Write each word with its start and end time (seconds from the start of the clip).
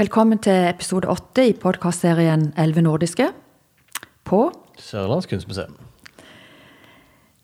Velkommen 0.00 0.38
til 0.40 0.64
episode 0.70 1.08
åtte 1.12 1.42
i 1.50 1.52
podkastserien 1.60 2.54
Elleve 2.58 2.80
nordiske 2.86 3.26
på 4.24 4.38
Sørlands 4.80 5.26
kunstmuseum. 5.28 5.74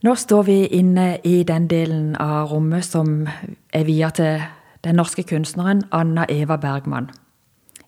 Nå 0.06 0.14
står 0.16 0.46
vi 0.46 0.56
inne 0.78 1.18
i 1.26 1.42
den 1.48 1.66
delen 1.68 2.14
av 2.22 2.48
rommet 2.54 2.86
som 2.86 3.26
er 3.74 3.84
via 3.84 4.08
til 4.16 4.40
den 4.86 4.96
norske 4.96 5.26
kunstneren 5.28 5.82
Anna 5.92 6.24
Eva 6.32 6.56
Bergman. 6.62 7.10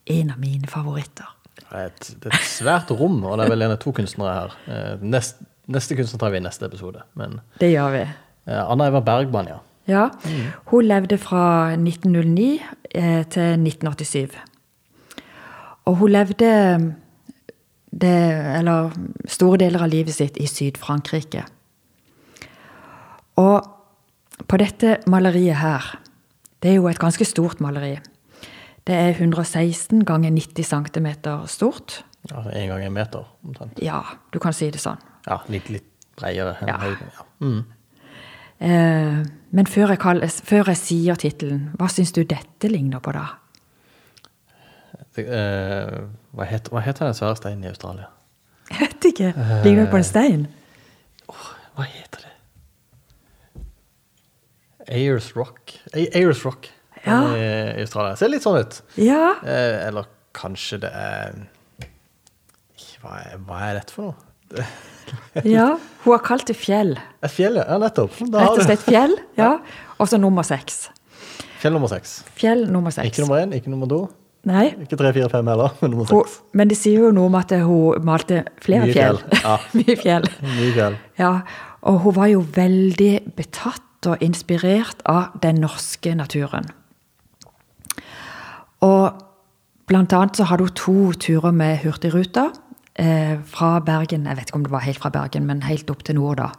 En 0.04 0.34
av 0.34 0.40
mine 0.42 0.68
favoritter. 0.68 1.30
Det 1.58 1.68
er 1.70 1.88
et, 1.88 2.10
det 2.20 2.28
er 2.32 2.36
et 2.36 2.48
svært 2.48 2.92
rom, 2.96 3.22
og 3.24 3.38
det 3.38 3.46
er 3.46 3.54
vel 3.54 3.66
av 3.70 3.76
to 3.80 3.92
kunstnere 3.96 4.34
her. 4.34 4.58
Eh, 4.68 5.06
Nest, 5.16 5.40
neste 5.68 5.96
kunstner 5.96 6.20
tar 6.20 6.32
vi 6.34 6.40
i 6.40 6.44
neste 6.44 6.68
episode. 6.68 7.04
Men 7.16 7.40
Det 7.60 7.72
gjør 7.72 7.96
vi. 7.96 8.04
eh, 8.52 8.62
Anna 8.64 8.88
Eva 8.92 9.00
Bergman, 9.00 9.48
ja. 9.48 9.58
Ja, 9.88 10.10
Hun 10.68 10.84
levde 10.84 11.16
fra 11.16 11.72
1909 11.72 12.60
eh, 12.94 13.24
til 13.32 13.56
1987. 13.56 14.36
Og 15.88 15.96
hun 16.02 16.12
levde 16.12 16.48
det, 17.98 18.14
eller 18.58 18.90
store 19.30 19.58
deler 19.64 19.86
av 19.86 19.88
livet 19.92 20.12
sitt 20.14 20.36
i 20.36 20.46
Syd-Frankrike. 20.50 21.46
Og 23.38 24.44
på 24.48 24.58
dette 24.60 24.98
maleriet 25.10 25.58
her 25.62 25.86
Det 26.62 26.72
er 26.72 26.78
jo 26.80 26.88
et 26.90 26.98
ganske 26.98 27.22
stort 27.26 27.60
maleri. 27.62 27.94
Det 28.88 28.94
er 28.96 29.12
116 29.14 30.00
ganger 30.08 30.32
90 30.34 30.64
cm 30.66 31.06
stort. 31.46 32.00
Ja, 32.32 32.40
en 32.50 32.68
gang 32.72 32.82
en 32.82 32.92
meter, 32.96 33.24
omtrent. 33.46 33.78
Ja, 33.84 34.00
du 34.34 34.40
kan 34.42 34.52
si 34.56 34.66
det 34.74 34.80
sånn. 34.82 34.98
Ja, 35.28 35.36
litt, 35.48 35.68
litt 35.70 35.86
bredere 36.18 36.56
enn 36.60 36.68
Ja. 36.72 36.78
høyden. 36.82 37.12
Ja. 37.14 37.26
Mm. 37.46 37.64
Eh, 38.60 39.26
men 39.52 39.66
før 39.70 39.88
jeg, 39.94 39.98
kall- 40.00 40.26
før 40.26 40.66
jeg 40.72 40.76
sier 40.76 41.14
tittelen, 41.14 41.70
hva 41.78 41.86
syns 41.88 42.10
du 42.12 42.24
dette 42.24 42.68
ligner 42.68 42.98
på, 42.98 43.12
da? 43.12 43.26
Eh, 45.24 45.98
hva, 46.36 46.44
heter, 46.48 46.70
hva 46.74 46.82
heter 46.84 47.08
den 47.08 47.14
svære 47.18 47.36
steinen 47.40 47.64
i 47.64 47.70
Australia? 47.72 48.06
Jeg 48.70 48.80
vet 48.84 49.06
ikke. 49.12 49.32
Ligger 49.64 49.84
det 49.84 49.90
på 49.92 49.96
en 50.00 50.04
stein? 50.06 50.46
Hva 51.28 51.86
heter 51.88 52.24
det? 52.26 52.34
Ayers 54.88 55.30
Rock. 55.36 55.74
Ayers 55.94 56.44
Rock 56.46 56.68
Ja. 57.06 57.18
i 57.36 57.80
Australia. 57.84 58.16
Ser 58.16 58.28
litt 58.32 58.42
sånn 58.44 58.58
ut. 58.60 58.80
Ja. 59.00 59.34
Eh, 59.44 59.86
eller 59.88 60.08
kanskje 60.36 60.80
det 60.84 60.90
er 60.92 61.38
hva 62.98 63.14
er, 63.22 63.36
hva 63.46 63.58
er 63.68 63.76
dette 63.78 63.94
for 63.94 64.10
noe? 64.10 64.64
Ja. 65.46 65.78
Hun 66.02 66.12
har 66.12 66.20
kalt 66.20 66.44
det 66.50 66.56
fjell. 66.58 66.90
Et 67.24 67.32
fjell, 67.32 67.56
ja 67.62 67.76
nettopp. 67.80 68.12
Rett 68.28 68.50
og 68.50 68.58
slett 68.66 68.82
fjell. 68.84 69.14
Ja. 69.38 69.54
Og 69.96 70.08
så 70.10 70.18
nummer 70.20 70.44
seks. 70.44 70.90
Fjell 71.62 71.72
nummer 71.72 71.88
seks. 71.88 72.18
Fjell 72.36 72.66
nummer 72.68 72.92
seks. 72.92 73.08
Ikke 73.08 73.24
nummer 73.24 73.40
én, 73.40 73.54
ikke 73.56 73.72
nummer 73.72 73.88
to, 73.88 74.02
Nei. 74.48 74.66
ikke 74.84 74.96
tre, 74.96 75.12
fire, 75.12 75.28
fem 75.32 75.48
heller, 75.50 75.74
men 75.82 75.92
nummer 75.92 76.08
seks. 76.08 76.38
men 76.56 76.70
det 76.70 76.78
sier 76.80 77.08
jo 77.08 77.12
noe 77.14 77.28
om 77.28 77.36
at 77.36 77.52
hun 77.60 78.06
malte 78.06 78.42
flere 78.64 78.86
Mye 78.88 78.96
fjell. 78.96 79.20
fjell, 79.20 79.42
ja. 79.44 79.56
Mye 79.78 79.96
fjell. 80.00 80.28
Mye 80.46 80.72
fjell. 80.76 80.98
Ja. 81.20 81.32
Og 81.88 82.00
hun 82.04 82.16
var 82.16 82.30
jo 82.32 82.42
veldig 82.56 83.12
betatt 83.36 84.08
og 84.08 84.22
inspirert 84.24 85.02
av 85.10 85.36
den 85.42 85.60
norske 85.62 86.14
naturen. 86.14 86.68
Og 88.86 89.18
blant 89.90 90.14
annet 90.14 90.38
så 90.38 90.46
hadde 90.48 90.68
hun 90.68 90.78
to 90.78 90.96
turer 91.18 91.54
med 91.54 91.80
Hurtigruta 91.82 92.48
eh, 92.94 93.36
fra 93.44 93.78
Bergen. 93.84 94.26
Jeg 94.30 94.38
vet 94.38 94.50
ikke 94.50 94.60
om 94.60 94.66
det 94.68 94.74
var 94.74 94.86
helt 94.86 95.02
fra 95.02 95.10
Bergen, 95.14 95.48
men 95.50 95.64
helt 95.66 95.90
opp 95.90 96.04
til 96.06 96.18
nord, 96.20 96.38
da. 96.38 96.52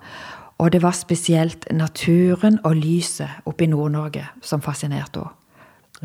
Og 0.60 0.74
det 0.76 0.82
var 0.84 0.92
spesielt 0.98 1.68
naturen 1.72 2.60
og 2.68 2.76
lyset 2.76 3.46
oppe 3.48 3.64
i 3.64 3.72
Nord-Norge 3.72 4.26
som 4.44 4.62
fascinerte 4.62 5.24
henne. 5.24 5.36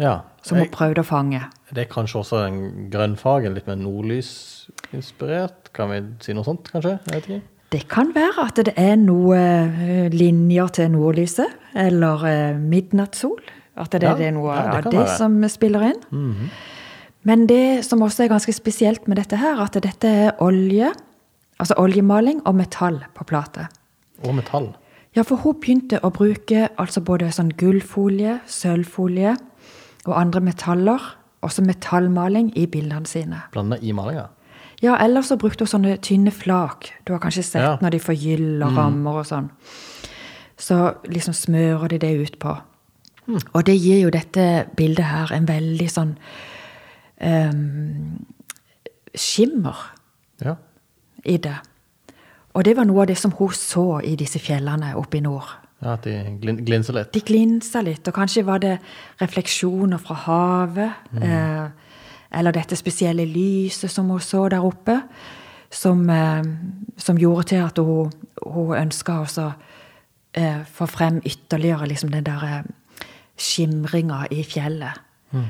Ja. 0.01 0.19
Som 0.43 0.59
hun 0.59 0.71
prøvde 0.73 1.01
å 1.05 1.07
fange. 1.07 1.41
det 1.75 1.85
er 1.85 1.91
kanskje 1.91 2.21
også 2.21 2.41
en 2.47 2.91
grønnfarge, 2.91 3.51
litt 3.55 3.67
mer 3.67 3.79
nordlysinspirert? 3.81 5.73
Kan 5.75 5.91
vi 5.91 6.01
si 6.23 6.35
noe 6.37 6.45
sånt, 6.47 6.71
kanskje? 6.73 6.99
Jeg 7.09 7.15
vet 7.15 7.29
ikke. 7.29 7.43
Det 7.75 7.83
kan 7.91 8.13
være 8.15 8.45
at 8.45 8.61
det 8.69 8.75
er 8.79 8.95
noe 9.01 9.39
eh, 9.39 10.13
linjer 10.13 10.69
til 10.77 10.93
nordlyset, 10.95 11.57
eller 11.75 12.27
eh, 12.31 12.59
midnattssol. 12.61 13.41
At 13.75 13.91
det, 13.91 14.05
Ja, 14.07 14.15
det 14.15 14.29
er 14.29 14.37
noe 14.37 14.55
ja, 14.55 14.63
det 14.71 14.87
av 14.87 14.93
det 14.93 15.01
være. 15.01 15.17
Som 15.19 15.41
spiller 15.51 15.89
inn. 15.89 16.01
Men 17.27 17.47
det 17.51 17.83
som 17.87 18.03
også 18.05 18.23
er 18.27 18.31
ganske 18.31 18.53
spesielt 18.55 19.09
med 19.09 19.19
dette 19.19 19.41
her, 19.41 19.59
at 19.65 19.75
dette 19.83 20.07
er 20.07 20.37
olje, 20.45 20.93
altså 21.59 21.75
oljemaling 21.83 22.45
og 22.47 22.55
metall 22.55 23.01
på 23.17 23.27
plate. 23.27 23.67
Og 24.23 24.37
metall. 24.37 24.75
Ja, 25.17 25.23
for 25.23 25.43
hun 25.43 25.59
begynte 25.63 25.99
å 26.03 26.11
bruke 26.15 26.69
altså 26.79 27.01
både 27.03 27.33
sånn 27.35 27.51
gullfolie, 27.59 28.41
sølvfolie 28.47 29.35
og 30.07 30.21
andre 30.21 30.41
metaller, 30.41 31.01
også 31.43 31.63
metallmaling, 31.65 32.53
i 32.59 32.67
bildene 32.67 33.07
sine. 33.07 33.43
Blanda 33.53 33.77
i 33.83 33.93
malinga. 33.93 34.27
Ja, 34.83 34.97
ellers 35.05 35.27
så 35.31 35.37
brukte 35.41 35.65
hun 35.65 35.71
sånne 35.71 35.97
tynne 36.03 36.31
flak. 36.35 36.91
Du 37.07 37.13
har 37.15 37.21
kanskje 37.21 37.43
sett 37.45 37.63
Ja. 37.63 37.77
når 37.81 37.91
de 37.91 37.99
forgyller 38.01 38.75
rammer 38.77 39.21
og 39.23 39.27
sånn. 39.27 39.51
Så 40.59 40.95
liksom 41.09 41.33
smører 41.35 41.89
de 41.89 41.99
det 41.99 42.21
ut 42.21 42.39
på. 42.39 42.57
Og 43.55 43.65
det 43.65 43.79
gir 43.81 44.03
jo 44.03 44.11
dette 44.11 44.67
bildet 44.77 45.05
her 45.05 45.33
en 45.33 45.47
veldig 45.49 45.89
sånn 45.91 46.17
um, 47.21 48.27
skimmer 49.15 49.77
Ja. 50.45 50.57
i 51.25 51.37
det. 51.37 51.57
Og 52.55 52.65
det 52.65 52.77
var 52.77 52.85
noe 52.85 53.01
av 53.03 53.07
det 53.07 53.17
som 53.19 53.31
hun 53.39 53.49
så 53.49 54.01
i 54.05 54.15
disse 54.17 54.39
fjellene 54.39 54.95
oppe 54.97 55.17
i 55.19 55.21
nord. 55.21 55.49
Ja, 55.85 55.93
at 55.95 56.07
de 56.09 56.15
glin 56.41 56.59
glinser 56.65 56.97
litt. 56.97 57.13
De 57.15 57.21
glinsa 57.21 57.83
litt, 57.85 58.09
og 58.09 58.17
kanskje 58.17 58.45
var 58.49 58.63
det 58.65 58.79
refleksjoner 59.21 60.01
fra 60.01 60.17
havet. 60.25 61.09
Eh, 61.21 61.67
eller 62.35 62.57
dette 62.57 62.77
spesielle 62.77 63.27
lyset 63.29 63.93
som 63.93 64.09
hun 64.11 64.21
så 64.25 64.49
der 64.51 64.65
oppe, 64.65 64.97
som, 65.71 66.09
eh, 66.11 66.43
som 66.97 67.19
gjorde 67.21 67.49
til 67.53 67.63
at 67.63 67.79
hun, 67.79 68.13
hun 68.43 68.77
ønska 68.81 69.21
å 69.23 69.53
eh, 70.35 70.63
få 70.67 70.87
frem 70.91 71.21
ytterligere 71.25 71.87
liksom 71.93 72.11
den 72.11 72.25
der 72.27 72.45
eh, 72.49 73.07
skimringa 73.39 74.25
i 74.31 74.43
fjellet. 74.43 75.01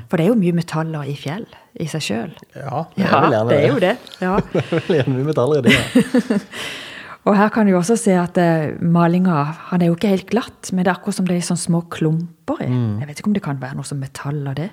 For 0.09 0.17
det 0.17 0.25
er 0.25 0.31
jo 0.31 0.37
mye 0.39 0.55
metaller 0.57 1.05
i 1.05 1.13
fjell 1.13 1.43
i 1.77 1.85
seg 1.85 2.01
sjøl. 2.01 2.31
Ja, 2.55 2.85
jeg 2.97 3.05
Ja, 3.05 3.19
vil 3.21 3.35
gjerne 3.35 3.51
det 3.51 3.57
er 3.59 3.67
jo 3.69 3.81
det. 3.83 3.91
Ja. 4.17 4.31
er 4.71 4.87
vil 4.87 4.97
gjerne 4.97 5.13
mye 5.13 5.27
metaller 5.27 5.59
i 5.59 5.67
det. 5.67 5.75
Ja. 5.75 6.39
Og 7.25 7.33
her 7.37 7.49
kan 7.49 7.65
du 7.65 7.73
også 7.73 7.95
se 7.97 8.13
at 8.21 8.37
eh, 8.37 8.75
malinga 8.81 9.33
han 9.71 9.81
er 9.81 9.87
jo 9.89 9.95
ikke 9.97 10.11
helt 10.11 10.29
glatt, 10.29 10.69
men 10.71 10.85
det 10.85 10.91
er 10.91 10.99
akkurat 10.99 11.15
som 11.17 11.25
det 11.25 11.35
er 11.39 11.45
sånne 11.47 11.63
små 11.63 11.79
klumper 11.89 12.59
i. 12.61 12.67
Jeg 13.01 13.07
vet 13.09 13.19
ikke 13.19 13.31
om 13.31 13.33
det 13.33 13.41
kan 13.43 13.57
være 13.61 13.75
noe 13.79 13.87
som 13.89 13.97
metall 13.99 14.43
av 14.51 14.55
det. 14.59 14.69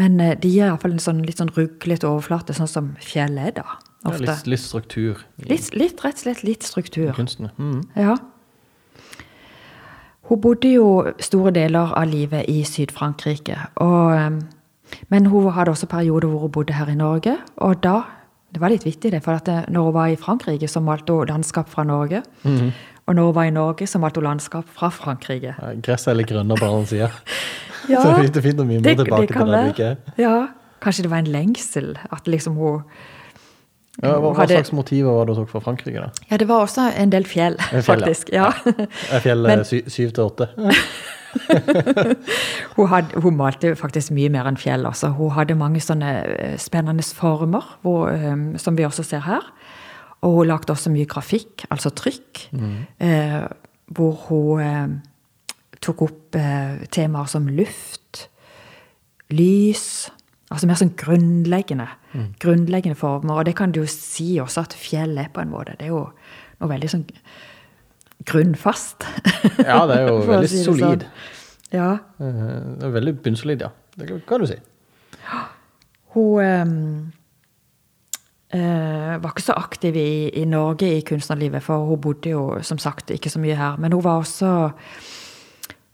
Men 0.00 0.18
eh, 0.20 0.34
de 0.42 0.48
gir 0.50 0.66
iallfall 0.66 0.96
en 0.96 1.02
sånn, 1.04 1.20
litt 1.22 1.38
sånn 1.38 1.52
ruglete 1.54 2.08
overflate, 2.08 2.56
sånn 2.56 2.70
som 2.70 2.88
fjellet 2.98 3.52
er, 3.52 3.62
da. 3.62 3.78
Ja, 4.02 4.16
litt, 4.18 4.48
litt 4.50 4.58
struktur 4.58 5.20
Litt, 5.46 5.68
litt, 5.78 6.00
rett 6.02 6.16
og 6.18 6.22
slett 6.24 6.40
litt 6.42 6.64
struktur. 6.66 7.12
kunstene. 7.14 7.52
Mm. 7.62 7.84
Ja. 7.94 8.16
Hun 10.26 10.40
bodde 10.42 10.70
jo 10.72 10.86
store 11.22 11.52
deler 11.54 11.92
av 11.98 12.08
livet 12.10 12.48
i 12.50 12.62
Syd-Frankrike. 12.66 13.58
eh, 13.80 14.30
Men 15.08 15.26
hun 15.26 15.52
hadde 15.52 15.70
også 15.70 15.86
perioder 15.86 16.28
hvor 16.28 16.40
hun 16.40 16.50
bodde 16.50 16.72
her 16.74 16.88
i 16.90 16.94
Norge. 16.98 17.36
Og 17.56 17.82
da 17.82 18.02
Det 18.52 18.60
var 18.60 18.68
litt 18.68 18.84
vittig, 18.84 19.10
det, 19.14 19.22
for 19.24 19.32
at 19.38 19.46
det, 19.48 19.58
når 19.72 19.86
hun 19.88 19.94
var 19.96 20.10
i 20.12 20.16
Frankrike, 20.20 20.68
så 20.68 20.82
malte 20.84 21.12
hun 21.16 21.26
landskap 21.30 21.68
fra 21.72 21.84
Norge. 21.88 22.22
Og 23.06 23.14
når 23.16 23.24
hun 23.30 23.34
var 23.34 23.44
i 23.48 23.50
Norge, 23.54 23.86
så 23.88 23.98
malte 23.98 24.20
hun 24.20 24.26
landskap 24.28 24.68
fra 24.76 24.90
Frankrike. 24.92 25.54
Ja, 25.58 25.72
Gresset 25.82 26.12
er 26.12 26.18
litt 26.20 26.28
grønnere 26.28 26.60
på 26.60 26.68
den 26.68 26.86
sida. 26.90 27.08
Ja, 27.88 28.02
Så 28.02 28.08
det 28.08 28.12
er 28.12 28.22
fint- 28.22 28.34
det 28.34 28.44
er 28.44 28.62
å 28.62 28.66
mimre 28.68 28.94
tilbake 28.94 29.26
det 29.26 29.74
til 29.76 29.84
det. 29.84 29.96
Ja, 30.18 30.48
Kanskje 30.82 31.02
det 31.02 31.10
var 31.10 31.18
en 31.22 31.32
lengsel? 31.32 31.96
At 32.10 32.24
liksom 32.26 32.54
hun 32.58 32.82
Ja, 34.00 34.14
hva, 34.16 34.30
hva 34.32 34.46
slags 34.48 34.72
motiver 34.72 35.12
var 35.12 35.26
det 35.28 35.34
dere 35.34 35.42
tok 35.42 35.50
fra 35.52 35.60
Frankrike? 35.66 36.00
da? 36.00 36.26
Ja, 36.30 36.38
det 36.40 36.46
var 36.48 36.64
også 36.64 36.86
en 36.96 37.10
del 37.12 37.26
fjell, 37.28 37.58
En 37.68 37.84
fjell, 37.84 38.00
ja. 38.00 38.06
faktisk. 38.06 38.32
ja. 38.32 38.48
Men- 39.48 39.66
sy 39.68 39.82
syv 39.92 40.14
til 40.16 40.24
åtte? 40.30 40.48
Hun, 42.76 43.36
malte 43.36 43.74
faktisk 43.76 44.12
mye 44.16 44.28
mer 44.32 44.48
enn 44.50 44.58
fjell. 44.60 44.84
Også. 44.88 45.12
Hun 45.16 45.32
hadde 45.36 45.56
mange 45.56 45.80
sånne 45.80 46.10
eh, 46.28 46.56
spennende 46.60 47.04
former, 47.16 47.64
hvor, 47.84 48.10
um, 48.12 48.50
som 48.60 48.76
vi 48.76 48.84
også 48.84 49.04
ser 49.06 49.24
her. 49.24 49.46
Og 50.22 50.36
hun 50.36 50.50
lagde 50.52 50.70
også 50.72 50.92
mye 50.92 51.08
grafikk, 51.10 51.64
altså 51.72 51.90
trykk, 51.98 52.44
eh, 53.02 53.40
hvor 53.90 54.12
hun 54.28 54.60
uh, 54.62 54.92
tok 55.82 56.04
opp 56.06 56.36
uh, 56.38 56.84
temaer 56.94 57.26
som 57.32 57.48
luft, 57.50 58.28
lys 59.34 60.12
Altså 60.52 60.66
mer 60.68 60.76
sånn 60.76 60.90
grunnleggende, 61.00 61.86
grunnleggende 62.42 62.96
former. 62.98 63.38
Og 63.40 63.44
det 63.48 63.54
kan 63.56 63.72
du 63.72 63.78
jo 63.80 63.86
si 63.88 64.34
også 64.42 64.60
at 64.66 64.74
fjell 64.76 65.16
er 65.18 65.28
på 65.32 65.40
en 65.40 65.48
måte. 65.50 65.72
Det 65.78 65.86
er 65.88 65.92
jo 65.94 66.02
noe 66.60 66.68
veldig 66.70 66.90
sånn 66.92 67.06
grunnfast. 68.28 69.04
Ja, 69.64 69.78
det 69.88 69.96
er 69.96 70.02
jo 70.10 70.18
veldig 70.28 70.48
si 70.52 70.60
solid. 70.66 71.00
sånn. 71.06 71.10
Ja. 71.72 71.88
Eh, 72.20 72.60
Det 72.78 72.84
er 72.90 72.94
veldig 72.98 73.14
bunnsolid, 73.24 73.60
ja. 73.64 73.70
Det 73.96 74.04
kan- 74.28 74.40
du 74.40 74.46
si. 74.46 74.56
Hun 76.12 76.40
eh, 76.44 76.64
eh, 78.58 79.16
var 79.22 79.30
ikke 79.32 79.42
så 79.46 79.54
aktiv 79.56 79.96
i, 79.96 80.28
i 80.42 80.44
Norge 80.44 80.86
i 80.98 81.02
kunstnerlivet, 81.08 81.62
for 81.64 81.86
hun 81.88 82.00
bodde 82.00 82.28
jo 82.34 82.58
som 82.62 82.78
sagt 82.78 83.10
ikke 83.10 83.30
så 83.32 83.38
mye 83.40 83.56
her. 83.56 83.76
Men 83.80 83.92
hun 83.92 84.02
var 84.04 84.18
også 84.20 84.72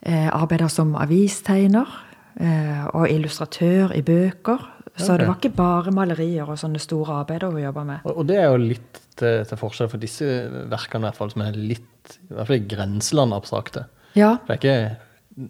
eh, 0.02 0.28
arbeider 0.32 0.69
som 0.69 0.96
avistegner 0.99 1.87
eh, 1.87 1.94
og 2.38 3.08
illustratør 3.11 3.90
i 3.99 4.02
bøker. 4.06 4.61
Så 4.99 5.12
okay. 5.12 5.19
det 5.20 5.26
var 5.29 5.37
ikke 5.38 5.56
bare 5.56 5.93
malerier 5.94 6.49
og 6.50 6.58
sånne 6.58 6.79
store 6.82 7.20
arbeider 7.23 7.50
hun 7.52 7.62
jobba 7.62 7.85
med. 7.87 8.06
Og, 8.06 8.17
og 8.23 8.26
det 8.31 8.38
er 8.38 8.49
jo 8.50 8.61
litt 8.62 9.00
til, 9.19 9.44
til 9.46 9.58
forskjell 9.61 9.90
for 9.93 10.02
disse 10.02 10.26
verkene, 10.70 11.05
i 11.05 11.08
hvert 11.08 11.19
fall, 11.19 11.31
som 11.35 11.44
er 11.46 11.58
litt 11.58 12.17
i 12.31 12.32
hvert 12.35 12.49
fall 12.49 12.56
i 12.58 12.67
grenseland 12.70 13.35
abstrakte. 13.37 13.85
Ja, 14.19 14.37
Det 14.46 14.55
er 14.55 14.58
ikke, 14.58 14.96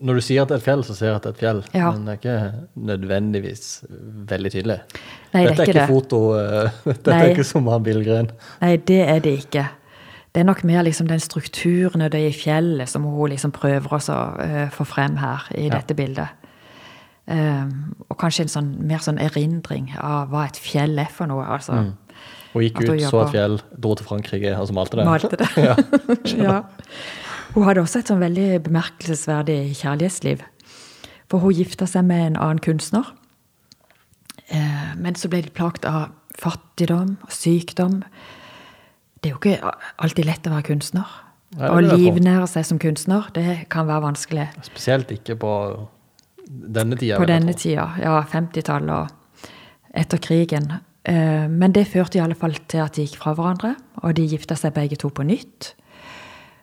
når 0.03 0.19
du 0.19 0.25
sier 0.27 0.43
at 0.43 0.51
det 0.51 0.57
er 0.59 0.61
et 0.63 0.67
fjell, 0.67 0.83
så 0.85 0.97
sier 0.99 1.09
jeg 1.13 1.17
at 1.21 1.25
det 1.25 1.31
er 1.31 1.37
et 1.37 1.43
fjell, 1.45 1.63
Ja. 1.79 1.91
men 1.93 2.05
det 2.05 2.13
er 2.13 2.21
ikke 2.21 2.91
nødvendigvis 2.91 3.65
veldig 4.33 4.53
tydelig. 4.53 4.79
Nei, 5.33 5.43
det 5.45 5.51
Dette 5.53 5.63
er 5.63 5.69
ikke 5.71 5.79
det. 5.79 5.89
foto 5.89 6.21
uh, 6.35 6.71
Dette 6.91 7.11
Nei. 7.15 7.21
er 7.23 7.35
ikke 7.35 7.47
som 7.49 7.69
av 7.73 7.85
Billgren. 7.87 8.31
Nei, 8.61 8.75
det 8.91 9.01
er 9.07 9.23
det 9.25 9.35
ikke. 9.45 9.69
Det 10.35 10.43
er 10.43 10.49
nok 10.51 10.61
mer 10.69 10.85
liksom 10.85 11.09
den 11.09 11.23
strukturen 11.25 12.05
og 12.05 12.13
det 12.13 12.21
i 12.27 12.35
fjellet 12.37 12.91
som 12.91 13.07
hun 13.09 13.33
liksom 13.33 13.55
prøver 13.57 13.97
å 13.97 14.01
uh, 14.03 14.69
få 14.75 14.85
frem 14.89 15.17
her 15.23 15.49
i 15.57 15.69
Ja. 15.71 15.79
dette 15.79 15.97
bildet. 15.97 16.29
Um, 17.29 17.95
og 18.09 18.17
kanskje 18.23 18.47
en 18.47 18.53
sånn, 18.53 18.69
mer 18.89 19.03
sånn 19.05 19.19
erindring 19.21 19.91
av 20.01 20.31
hva 20.33 20.47
et 20.49 20.57
fjell 20.57 20.97
er 20.97 21.11
for 21.13 21.29
noe. 21.29 21.45
altså. 21.45 21.77
Mm. 21.77 21.91
Hun 22.55 22.65
gikk 22.65 22.81
ut, 22.81 22.93
så 23.05 23.23
et 23.27 23.35
fjell, 23.35 23.59
dro 23.77 23.93
til 23.99 24.09
Frankrike 24.09 24.55
og 24.57 24.71
så 24.71 24.77
malte 24.77 24.97
det. 24.97 25.05
Malte 25.05 25.41
det. 25.41 25.49
ja. 25.69 25.75
ja. 26.49 26.57
Hun 27.53 27.67
hadde 27.69 27.85
også 27.85 28.01
et 28.01 28.11
sånn 28.11 28.23
veldig 28.23 28.63
bemerkelsesverdig 28.65 29.61
kjærlighetsliv. 29.77 30.45
For 31.29 31.45
hun 31.45 31.57
gifta 31.57 31.89
seg 31.89 32.07
med 32.09 32.31
en 32.31 32.41
annen 32.41 32.63
kunstner. 32.65 33.13
Eh, 34.49 34.89
men 34.97 35.17
så 35.19 35.29
ble 35.29 35.43
de 35.45 35.53
plagt 35.53 35.85
av 35.89 36.15
fattigdom 36.39 37.19
og 37.27 37.35
sykdom. 37.35 38.01
Det 39.21 39.31
er 39.31 39.35
jo 39.35 39.41
ikke 39.43 39.75
alltid 40.01 40.29
lett 40.29 40.49
å 40.49 40.55
være 40.55 40.69
kunstner. 40.71 41.13
Nei, 41.59 41.69
Å 41.69 41.81
livnære 41.81 42.49
seg 42.49 42.67
som 42.69 42.81
kunstner, 42.81 43.29
det 43.37 43.69
kan 43.73 43.89
være 43.89 44.05
vanskelig. 44.05 44.49
Spesielt 44.67 45.13
ikke 45.13 45.37
på 45.41 45.53
denne 46.49 46.97
tida. 46.97 47.19
På 47.21 47.27
denne 47.29 47.53
tida, 47.55 47.89
ja, 48.01 48.23
50-tallet 48.33 48.91
og 48.91 49.49
etter 49.95 50.19
krigen. 50.19 50.71
Eh, 51.05 51.49
Men 51.49 51.73
det 51.73 51.87
førte 51.89 52.19
i 52.19 52.23
alle 52.25 52.35
fall 52.39 52.55
til 52.69 52.79
at 52.85 52.97
de 52.97 53.05
gikk 53.07 53.19
fra 53.23 53.35
hverandre, 53.35 53.75
og 54.03 54.15
de 54.17 54.27
gifta 54.29 54.57
seg 54.57 54.73
begge 54.75 54.97
to 54.97 55.09
på 55.11 55.23
nytt. 55.29 55.75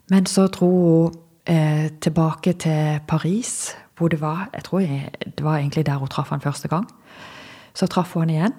Men 0.09 0.25
så 0.25 0.47
dro 0.47 0.69
hun 0.69 1.13
eh, 1.45 1.89
tilbake 2.01 2.53
til 2.53 2.99
Paris, 3.07 3.75
hvor 3.97 4.09
det 4.09 4.19
var 4.21 4.49
Jeg 4.53 4.63
tror 4.63 4.79
jeg, 4.79 5.11
det 5.37 5.43
var 5.43 5.57
egentlig 5.57 5.85
der 5.85 5.97
hun 5.97 6.07
traff 6.07 6.29
han 6.29 6.41
første 6.41 6.67
gang. 6.67 6.87
Så 7.73 7.87
traff 7.87 8.13
hun 8.13 8.21
han 8.21 8.29
igjen, 8.29 8.53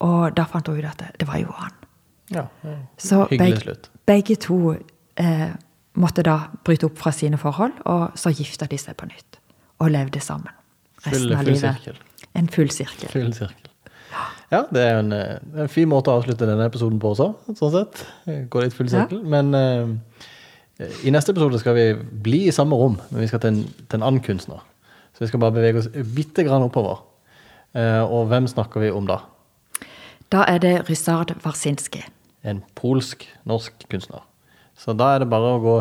og 0.00 0.36
da 0.36 0.44
fant 0.44 0.68
hun 0.68 0.78
ut 0.78 0.84
at 0.84 0.98
det, 0.98 1.08
det 1.20 1.28
var 1.28 1.38
jo 1.38 1.52
han. 1.56 1.72
Ja, 2.30 2.44
ja. 2.64 2.76
Så 2.98 3.26
Hyggelig 3.30 3.38
begge, 3.38 3.60
slutt. 3.60 3.90
begge 4.06 4.36
to 4.36 4.74
eh, 5.16 5.48
måtte 5.96 6.22
da 6.22 6.38
bryte 6.64 6.86
opp 6.86 6.98
fra 6.98 7.10
sine 7.12 7.38
forhold, 7.40 7.72
og 7.84 8.10
så 8.14 8.30
gifta 8.30 8.66
de 8.66 8.78
seg 8.78 8.96
på 8.96 9.06
nytt. 9.08 9.38
Og 9.80 9.90
levde 9.90 10.20
sammen 10.20 10.52
resten 11.04 11.28
Full, 11.28 11.32
av 11.36 11.44
livet. 11.46 11.60
sirkel. 11.62 11.98
En 12.34 12.48
full 12.48 12.70
sirkel. 12.74 13.08
Full 13.12 13.32
sirkel. 13.36 13.64
Ja, 14.50 14.62
det 14.72 14.80
er 14.80 14.98
en, 15.02 15.12
eh, 15.12 15.38
en 15.62 15.68
fin 15.68 15.88
måte 15.88 16.08
å 16.10 16.16
avslutte 16.22 16.46
denne 16.48 16.64
episoden 16.70 16.98
på 17.02 17.10
også, 17.12 17.34
sånn 17.58 17.72
sett. 17.74 18.06
Gå 18.50 18.62
litt 18.64 18.72
full 18.72 18.88
Ja. 18.88 19.02
sirkel. 19.04 19.22
Men 19.22 19.54
uh, 19.54 19.88
i 21.04 21.10
neste 21.12 21.34
episode 21.34 21.58
skal 21.60 21.74
vi 21.76 21.86
bli 21.94 22.46
i 22.48 22.54
samme 22.54 22.72
rom, 22.78 22.96
men 23.10 23.20
vi 23.20 23.28
skal 23.28 23.40
til 23.40 23.50
en, 23.52 23.64
til 23.88 23.98
en 24.00 24.06
annen 24.06 24.22
kunstner. 24.24 24.62
Så 25.12 25.20
vi 25.26 25.28
skal 25.28 25.40
bare 25.40 25.52
bevege 25.52 25.82
oss 25.82 25.88
bitte 26.14 26.44
grann 26.46 26.64
oppover. 26.64 27.02
Uh, 27.76 28.04
og 28.08 28.28
hvem 28.30 28.46
snakker 28.48 28.80
vi 28.80 28.90
om 28.90 29.06
da? 29.06 29.18
Da 30.32 30.44
er 30.48 30.58
det 30.64 30.88
Ryszard 30.88 31.34
Warsinski. 31.44 32.02
En 32.44 32.62
polsk-norsk 32.78 33.84
kunstner. 33.90 34.24
Så 34.78 34.94
da 34.96 35.14
er 35.14 35.18
det 35.24 35.28
bare 35.28 35.56
å 35.56 35.60
gå 35.60 35.76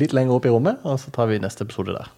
litt 0.00 0.12
lenger 0.12 0.34
opp 0.36 0.44
i 0.48 0.52
rommet, 0.52 0.80
og 0.84 0.98
så 1.00 1.10
tar 1.14 1.28
vi 1.30 1.38
neste 1.38 1.64
episode 1.64 1.94
der. 1.96 2.08